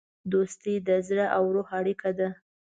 [0.31, 2.29] دوستي د زړه او روح اړیکه ده.